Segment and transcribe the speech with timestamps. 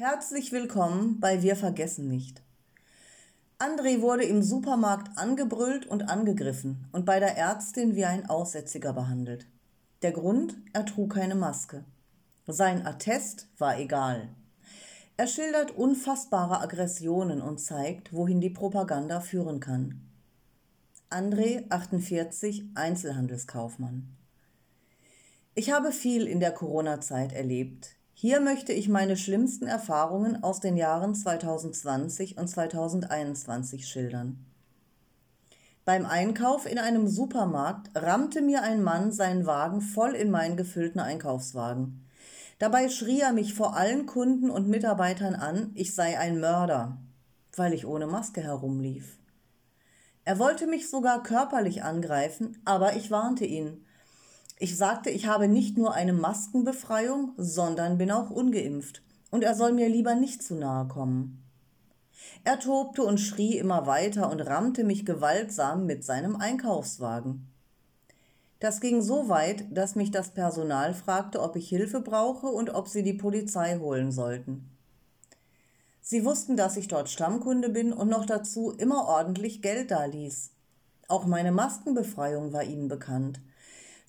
[0.00, 2.42] Herzlich willkommen bei Wir vergessen nicht.
[3.58, 9.46] André wurde im Supermarkt angebrüllt und angegriffen und bei der Ärztin wie ein Aussätziger behandelt.
[10.00, 11.84] Der Grund, er trug keine Maske.
[12.46, 14.30] Sein Attest war egal.
[15.18, 20.00] Er schildert unfassbare Aggressionen und zeigt, wohin die Propaganda führen kann.
[21.10, 24.08] André, 48, Einzelhandelskaufmann.
[25.54, 27.99] Ich habe viel in der Corona-Zeit erlebt.
[28.22, 34.44] Hier möchte ich meine schlimmsten Erfahrungen aus den Jahren 2020 und 2021 schildern.
[35.86, 41.00] Beim Einkauf in einem Supermarkt rammte mir ein Mann seinen Wagen voll in meinen gefüllten
[41.00, 42.04] Einkaufswagen.
[42.58, 46.98] Dabei schrie er mich vor allen Kunden und Mitarbeitern an, ich sei ein Mörder,
[47.56, 49.16] weil ich ohne Maske herumlief.
[50.26, 53.86] Er wollte mich sogar körperlich angreifen, aber ich warnte ihn.
[54.62, 59.72] Ich sagte, ich habe nicht nur eine Maskenbefreiung, sondern bin auch ungeimpft, und er soll
[59.72, 61.42] mir lieber nicht zu nahe kommen.
[62.44, 67.46] Er tobte und schrie immer weiter und rammte mich gewaltsam mit seinem Einkaufswagen.
[68.58, 72.86] Das ging so weit, dass mich das Personal fragte, ob ich Hilfe brauche und ob
[72.86, 74.68] sie die Polizei holen sollten.
[76.02, 80.50] Sie wussten, dass ich dort Stammkunde bin und noch dazu immer ordentlich Geld daließ.
[81.08, 83.40] Auch meine Maskenbefreiung war ihnen bekannt.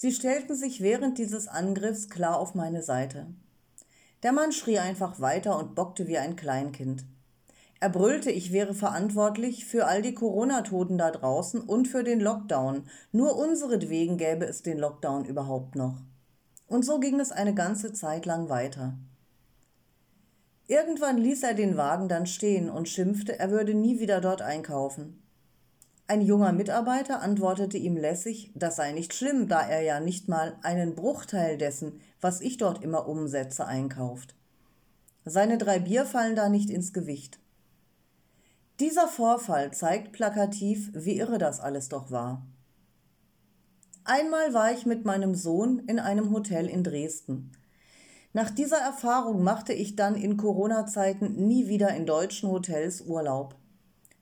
[0.00, 3.26] Sie stellten sich während dieses Angriffs klar auf meine Seite.
[4.22, 7.04] Der Mann schrie einfach weiter und bockte wie ein Kleinkind.
[7.80, 12.84] Er brüllte, ich wäre verantwortlich für all die Corona-Toten da draußen und für den Lockdown.
[13.10, 15.96] Nur unseretwegen gäbe es den Lockdown überhaupt noch.
[16.68, 18.96] Und so ging es eine ganze Zeit lang weiter.
[20.68, 25.27] Irgendwann ließ er den Wagen dann stehen und schimpfte, er würde nie wieder dort einkaufen.
[26.10, 30.56] Ein junger Mitarbeiter antwortete ihm lässig, das sei nicht schlimm, da er ja nicht mal
[30.62, 34.34] einen Bruchteil dessen, was ich dort immer umsetze, einkauft.
[35.26, 37.38] Seine drei Bier fallen da nicht ins Gewicht.
[38.80, 42.46] Dieser Vorfall zeigt plakativ, wie irre das alles doch war.
[44.04, 47.52] Einmal war ich mit meinem Sohn in einem Hotel in Dresden.
[48.32, 53.56] Nach dieser Erfahrung machte ich dann in Corona-Zeiten nie wieder in deutschen Hotels Urlaub.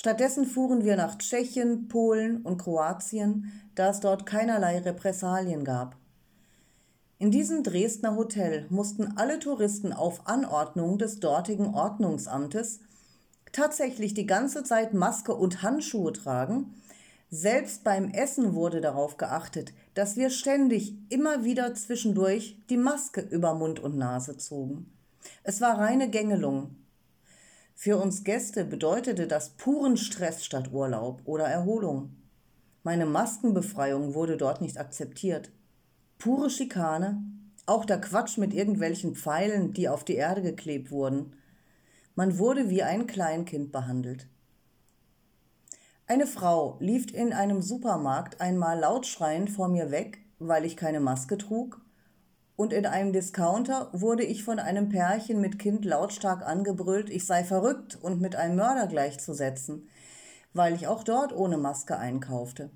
[0.00, 5.94] Stattdessen fuhren wir nach Tschechien, Polen und Kroatien, da es dort keinerlei Repressalien gab.
[7.18, 12.80] In diesem Dresdner Hotel mussten alle Touristen auf Anordnung des dortigen Ordnungsamtes
[13.52, 16.80] tatsächlich die ganze Zeit Maske und Handschuhe tragen.
[17.28, 23.52] Selbst beim Essen wurde darauf geachtet, dass wir ständig immer wieder zwischendurch die Maske über
[23.52, 24.90] Mund und Nase zogen.
[25.42, 26.79] Es war reine Gängelung.
[27.82, 32.14] Für uns Gäste bedeutete das puren Stress statt Urlaub oder Erholung.
[32.82, 35.50] Meine Maskenbefreiung wurde dort nicht akzeptiert.
[36.18, 37.24] Pure Schikane,
[37.64, 41.32] auch der Quatsch mit irgendwelchen Pfeilen, die auf die Erde geklebt wurden.
[42.14, 44.28] Man wurde wie ein Kleinkind behandelt.
[46.06, 51.00] Eine Frau lief in einem Supermarkt einmal laut schreiend vor mir weg, weil ich keine
[51.00, 51.80] Maske trug,
[52.60, 57.42] und in einem Discounter wurde ich von einem Pärchen mit Kind lautstark angebrüllt, ich sei
[57.42, 59.88] verrückt und mit einem Mörder gleichzusetzen,
[60.52, 62.68] weil ich auch dort ohne Maske einkaufte.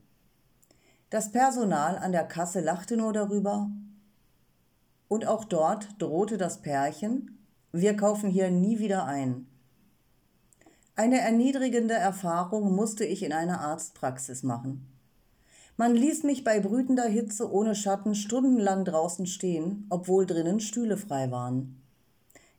[1.11, 3.69] Das Personal an der Kasse lachte nur darüber,
[5.09, 9.47] und auch dort drohte das Pärchen, wir kaufen hier nie wieder ein.
[10.97, 14.94] Eine erniedrigende Erfahrung musste ich in einer Arztpraxis machen.
[15.77, 21.33] Man ließ mich bei brütender Hitze ohne Schatten stundenlang draußen stehen, obwohl drinnen Stühle frei
[21.33, 21.83] waren.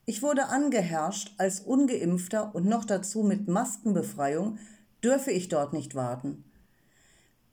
[0.05, 4.59] Ich wurde angeherrscht, als ungeimpfter und noch dazu mit Maskenbefreiung
[5.03, 6.43] dürfe ich dort nicht warten.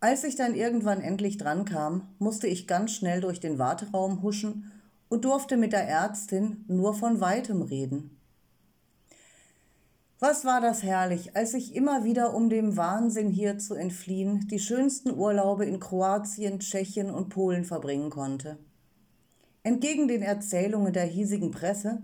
[0.00, 4.73] Als ich dann irgendwann endlich drankam, musste ich ganz schnell durch den Warteraum huschen
[5.09, 8.19] und durfte mit der Ärztin nur von weitem reden.
[10.25, 14.60] Was war das herrlich, als ich immer wieder, um dem Wahnsinn hier zu entfliehen, die
[14.60, 18.56] schönsten Urlaube in Kroatien, Tschechien und Polen verbringen konnte.
[19.65, 22.03] Entgegen den Erzählungen der hiesigen Presse,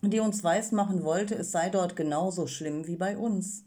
[0.00, 3.62] die uns weismachen wollte, es sei dort genauso schlimm wie bei uns.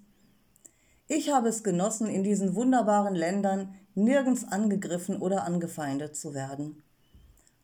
[1.08, 6.84] Ich habe es genossen, in diesen wunderbaren Ländern nirgends angegriffen oder angefeindet zu werden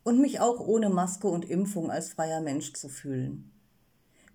[0.02, 3.52] und mich auch ohne Maske und Impfung als freier Mensch zu fühlen.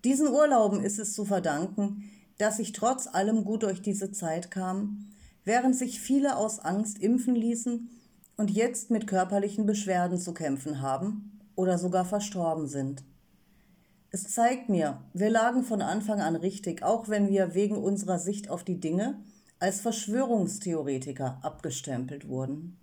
[0.08, 2.02] Diesen Urlauben ist es zu verdanken,
[2.38, 5.10] dass ich trotz allem gut durch diese Zeit kam,
[5.44, 7.90] während sich viele aus Angst impfen ließen
[8.38, 13.04] und jetzt mit körperlichen Beschwerden zu kämpfen haben oder sogar verstorben sind.
[14.08, 18.48] Es zeigt mir, wir lagen von Anfang an richtig, auch wenn wir wegen unserer Sicht
[18.48, 19.22] auf die Dinge
[19.58, 22.78] als Verschwörungstheoretiker abgestempelt wurden.